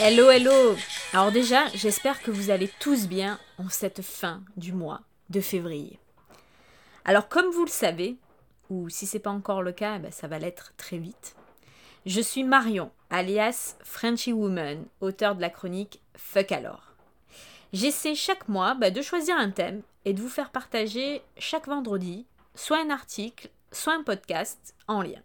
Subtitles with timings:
[0.00, 0.74] Hello, hello
[1.12, 5.98] Alors déjà, j'espère que vous allez tous bien en cette fin du mois de février.
[7.04, 8.16] Alors comme vous le savez,
[8.70, 11.36] ou si c'est pas encore le cas, ben, ça va l'être très vite,
[12.06, 16.94] je suis Marion, alias Frenchy Woman, auteur de la chronique Fuck alors.
[17.72, 22.26] J'essaie chaque mois ben, de choisir un thème et de vous faire partager chaque vendredi
[22.54, 25.22] soit un article, soit un podcast en lien.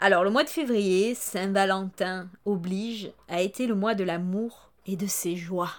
[0.00, 5.06] Alors, le mois de février, Saint-Valentin oblige, a été le mois de l'amour et de
[5.06, 5.70] ses joies.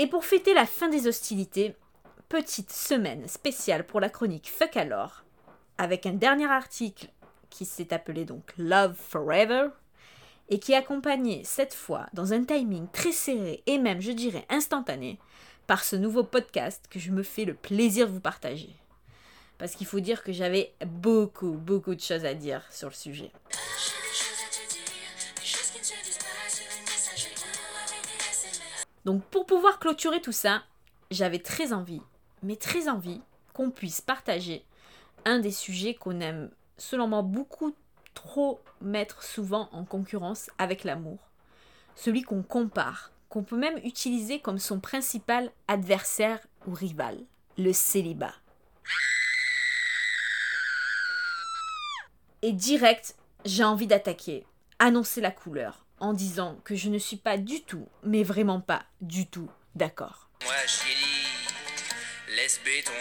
[0.00, 1.74] Et pour fêter la fin des hostilités,
[2.28, 5.24] petite semaine spéciale pour la chronique Fuck alors,
[5.76, 7.08] avec un dernier article
[7.50, 9.68] qui s'est appelé donc Love Forever,
[10.48, 14.46] et qui est accompagné cette fois dans un timing très serré et même je dirais
[14.48, 15.18] instantané
[15.66, 18.74] par ce nouveau podcast que je me fais le plaisir de vous partager.
[19.58, 23.30] Parce qu'il faut dire que j'avais beaucoup, beaucoup de choses à dire sur le sujet.
[29.04, 30.62] Donc pour pouvoir clôturer tout ça,
[31.10, 32.02] j'avais très envie,
[32.42, 33.20] mais très envie,
[33.52, 34.64] qu'on puisse partager
[35.24, 37.74] un des sujets qu'on aime selon moi beaucoup
[38.18, 41.18] trop mettre souvent en concurrence avec l'amour.
[41.94, 47.20] Celui qu'on compare, qu'on peut même utiliser comme son principal adversaire ou rival,
[47.58, 48.34] le célibat.
[52.42, 54.44] Et direct, j'ai envie d'attaquer,
[54.80, 58.82] annoncer la couleur, en disant que je ne suis pas du tout, mais vraiment pas
[59.00, 60.28] du tout d'accord.
[60.44, 60.54] Moi,
[62.34, 62.92] laisse béton.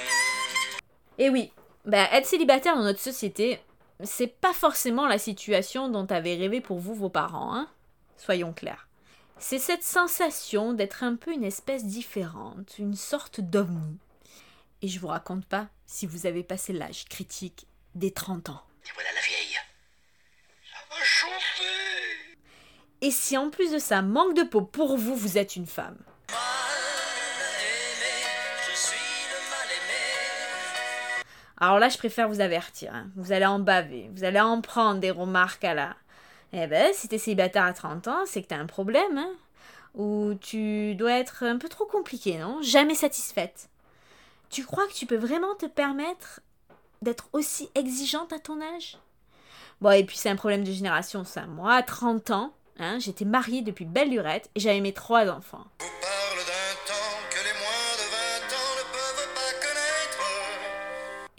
[1.17, 1.51] Et oui,
[1.85, 3.59] bah, être célibataire dans notre société,
[4.03, 7.67] c'est pas forcément la situation dont avaient rêvé pour vous vos parents, hein
[8.17, 8.87] Soyons clairs.
[9.39, 13.97] C'est cette sensation d'être un peu une espèce différente, une sorte d'ovni.
[14.81, 18.61] Et je vous raconte pas si vous avez passé l'âge critique des 30 ans.
[18.85, 19.57] Et voilà la vieille.
[20.71, 22.37] Ça va chauffer
[23.01, 25.97] Et si en plus de ça, manque de peau pour vous, vous êtes une femme.
[31.59, 32.93] Alors là, je préfère vous avertir.
[32.93, 33.07] Hein.
[33.15, 34.09] Vous allez en baver.
[34.13, 35.95] Vous allez en prendre des remarques à la.
[36.53, 39.17] Eh ben, si t'es célibataire à 30 ans, c'est que t'as un problème.
[39.17, 39.31] Hein.
[39.95, 42.61] Ou tu dois être un peu trop compliqué, non?
[42.61, 43.69] Jamais satisfaite.
[44.49, 46.39] Tu crois que tu peux vraiment te permettre
[47.01, 48.97] d'être aussi exigeante à ton âge?
[49.81, 51.45] Bon, et puis c'est un problème de génération, ça.
[51.47, 55.65] Moi, à 30 ans, hein, j'étais mariée depuis belle lurette et j'avais mes trois enfants.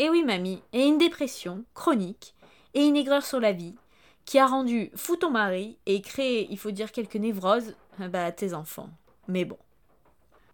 [0.01, 2.35] Et oui, mamie, et une dépression chronique
[2.73, 3.75] et une aigreur sur la vie
[4.25, 8.27] qui a rendu fou ton mari et créé, il faut dire, quelques névroses euh, bah,
[8.27, 8.91] à tes enfants.
[9.27, 9.59] Mais bon.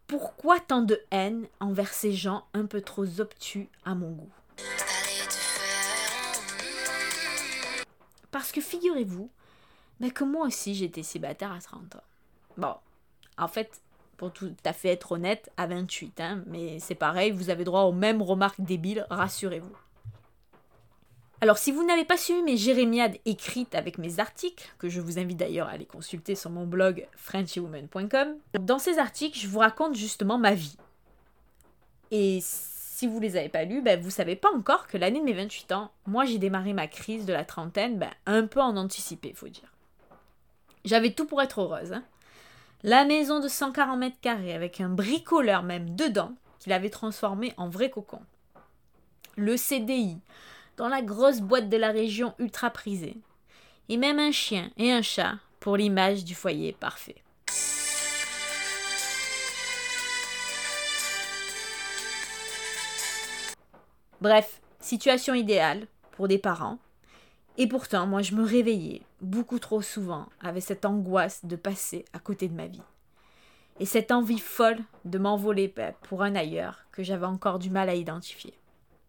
[0.07, 4.31] Pourquoi tant de haine envers ces gens un peu trop obtus à mon goût?
[8.31, 9.31] Parce que figurez-vous
[10.01, 12.03] bah, que moi aussi j'étais célibataire à 30 ans.
[12.57, 12.75] Bon,
[13.37, 13.83] en fait,
[14.17, 16.21] pour tout à fait être honnête, à 28.
[16.21, 19.77] Hein, mais c'est pareil, vous avez droit aux mêmes remarques débiles, rassurez-vous.
[21.41, 25.19] Alors si vous n'avez pas suivi mes jérémiades écrites avec mes articles, que je vous
[25.19, 29.95] invite d'ailleurs à aller consulter sur mon blog frenchywoman.com, dans ces articles, je vous raconte
[29.95, 30.79] justement ma vie.
[32.11, 35.25] Et si vous les avez pas lus, ben, vous savez pas encore que l'année de
[35.25, 38.77] mes 28 ans, moi j'ai démarré ma crise de la trentaine ben, un peu en
[38.77, 39.75] anticipé, faut dire.
[40.85, 41.93] J'avais tout pour être heureuse.
[41.93, 42.05] Hein.
[42.87, 47.71] La maison de 140 mètres carrés avec un bricoleur même dedans qu'il avait transformé en
[47.71, 48.21] vrai cocon.
[49.39, 50.19] Le CDI
[50.77, 53.17] dans la grosse boîte de la région ultra prisée.
[53.89, 57.23] Et même un chien et un chat pour l'image du foyer parfait.
[64.21, 66.77] Bref, situation idéale pour des parents.
[67.57, 72.19] Et pourtant, moi, je me réveillais beaucoup trop souvent avec cette angoisse de passer à
[72.19, 72.83] côté de ma vie.
[73.81, 75.73] Et cette envie folle de m'envoler
[76.03, 78.55] pour un ailleurs que j'avais encore du mal à identifier.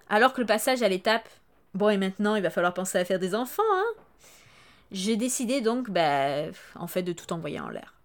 [0.09, 1.27] Alors que le passage à l'étape,
[1.73, 3.93] bon et maintenant il va falloir penser à faire des enfants, hein
[4.91, 6.45] J'ai décidé donc, bah,
[6.75, 7.95] en fait, de tout envoyer en l'air.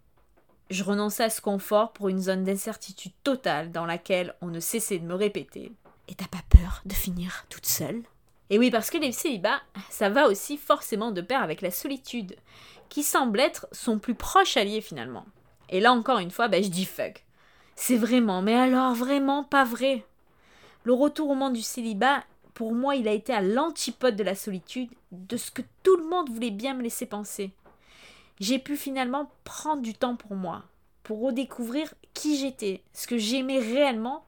[0.70, 4.98] Je renonçais à ce confort pour une zone d'incertitude totale dans laquelle on ne cessait
[4.98, 5.72] de me répéter.
[6.08, 8.02] Et t'as pas peur de finir toute seule?
[8.50, 12.37] Et oui, parce que les célibats, ça va aussi forcément de pair avec la solitude,
[12.88, 15.25] qui semble être son plus proche allié finalement.
[15.69, 17.25] Et là encore une fois, ben, je dis fuck.
[17.76, 20.05] C'est vraiment, mais alors vraiment pas vrai.
[20.82, 22.25] Le retour au monde du célibat,
[22.55, 26.08] pour moi, il a été à l'antipode de la solitude, de ce que tout le
[26.08, 27.52] monde voulait bien me laisser penser.
[28.41, 30.64] J'ai pu finalement prendre du temps pour moi,
[31.05, 34.25] pour redécouvrir qui j'étais, ce que j'aimais réellement,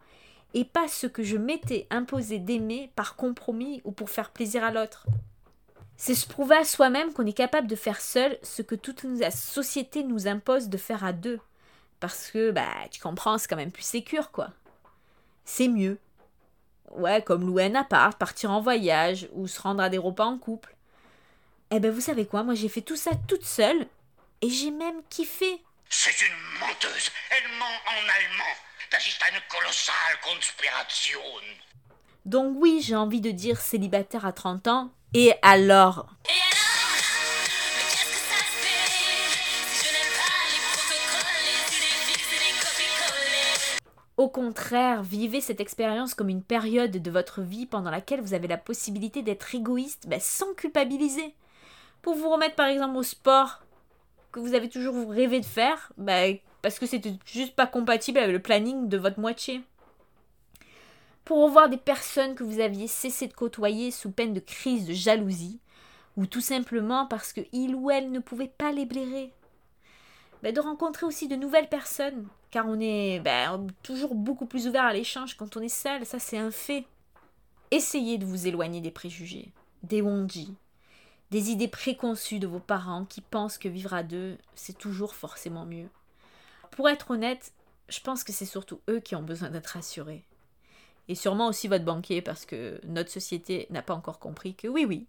[0.54, 4.70] et pas ce que je m'étais imposé d'aimer par compromis ou pour faire plaisir à
[4.70, 5.06] l'autre.
[5.96, 9.30] C'est se prouver à soi-même qu'on est capable de faire seul ce que toute la
[9.30, 11.38] société nous impose de faire à deux.
[12.00, 14.50] Parce que, bah, tu comprends, c'est quand même plus sécure, quoi.
[15.44, 15.98] C'est mieux.
[16.90, 20.38] Ouais, comme louer un appart, partir en voyage ou se rendre à des repas en
[20.38, 20.74] couple.
[21.70, 23.86] Eh ben, vous savez quoi, moi j'ai fait tout ça toute seule
[24.42, 25.62] et j'ai même kiffé.
[25.88, 27.10] C'est une menteuse.
[27.30, 28.54] Elle ment en allemand.
[28.92, 31.18] Das ist eine kolossale Konspiration.
[32.26, 34.90] Donc oui, j'ai envie de dire célibataire à 30 ans.
[35.14, 36.10] Et alors?
[44.18, 48.46] Au contraire, vivez cette expérience comme une période de votre vie pendant laquelle vous avez
[48.46, 51.34] la possibilité d'être égoïste ben, sans culpabiliser.
[52.02, 53.62] Pour vous remettre par exemple au sport
[54.32, 58.32] que vous avez toujours rêvé de faire, ben, parce que c'était juste pas compatible avec
[58.32, 59.62] le planning de votre moitié.
[61.24, 64.92] Pour revoir des personnes que vous aviez cessé de côtoyer sous peine de crise de
[64.92, 65.60] jalousie,
[66.16, 69.32] ou tout simplement parce que il ou elle ne pouvait pas les blairer.
[70.42, 74.84] Ben, de rencontrer aussi de nouvelles personnes, car on est ben, toujours beaucoup plus ouvert
[74.84, 76.84] à l'échange quand on est seul, ça c'est un fait.
[77.70, 80.54] Essayez de vous éloigner des préjugés, des wonji,
[81.30, 85.64] des idées préconçues de vos parents qui pensent que vivre à deux, c'est toujours forcément
[85.64, 85.88] mieux.
[86.72, 87.52] Pour être honnête,
[87.88, 90.24] je pense que c'est surtout eux qui ont besoin d'être rassurés.
[91.08, 94.84] Et sûrement aussi votre banquier, parce que notre société n'a pas encore compris que oui,
[94.84, 95.06] oui,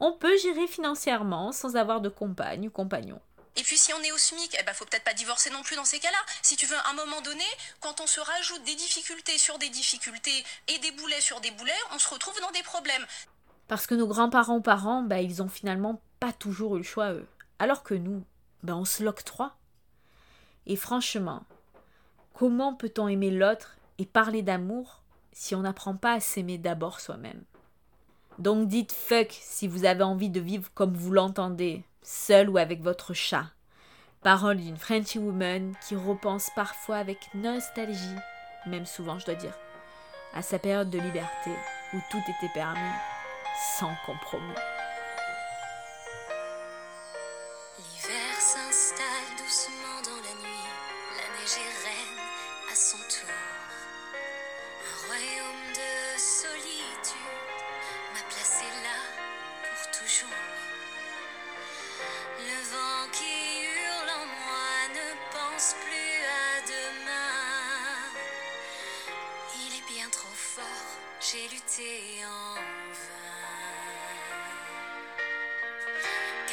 [0.00, 3.20] on peut gérer financièrement sans avoir de compagne ou compagnon.
[3.56, 5.76] Et puis si on est au SMIC, eh ben faut peut-être pas divorcer non plus
[5.76, 6.18] dans ces cas-là.
[6.42, 7.44] Si tu veux, à un moment donné,
[7.80, 11.72] quand on se rajoute des difficultés sur des difficultés et des boulets sur des boulets,
[11.94, 13.06] on se retrouve dans des problèmes.
[13.68, 17.26] Parce que nos grands-parents parents, ben, ils ont finalement pas toujours eu le choix eux.
[17.58, 18.24] Alors que nous,
[18.62, 19.54] ben, on se l'octroie.
[20.66, 21.42] Et franchement,
[22.32, 25.02] comment peut-on aimer l'autre et parler d'amour
[25.32, 27.42] si on n'apprend pas à s'aimer d'abord soi-même?
[28.38, 32.82] Donc dites fuck si vous avez envie de vivre comme vous l'entendez, seul ou avec
[32.82, 33.46] votre chat.
[34.22, 38.16] Parole d'une Frenchy woman qui repense parfois avec nostalgie,
[38.66, 39.56] même souvent je dois dire,
[40.32, 41.50] à sa période de liberté
[41.92, 42.80] où tout était permis,
[43.78, 44.73] sans compromis.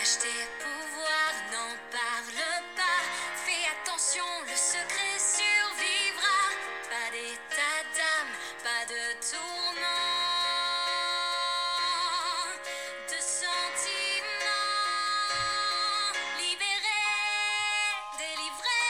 [0.01, 2.43] Cache tes pouvoirs, n'en parle
[2.75, 3.01] pas.
[3.45, 6.39] Fais attention, le secret survivra.
[6.89, 8.33] Pas d'état d'âme,
[8.63, 10.01] pas de tourment.
[13.09, 14.57] De sentiments.
[16.39, 17.03] Libéré,
[18.17, 18.81] délivré,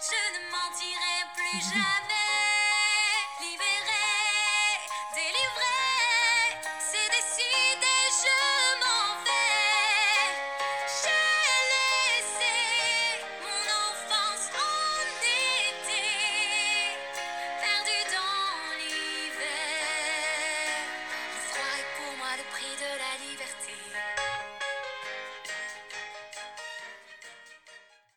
[0.00, 2.07] je ne mentirai plus jamais.